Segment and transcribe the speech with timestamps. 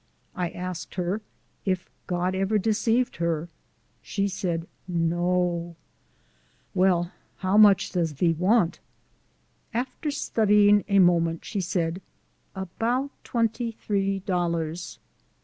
[0.35, 1.21] I asked her
[1.63, 3.49] "if God never deceived her?"
[4.01, 5.75] She said," Ts T o!""
[6.73, 7.11] Well!
[7.37, 8.79] how much does thee want?"
[9.75, 12.01] After studying a moment, she said:"
[12.55, 14.97] About twenty three dollars."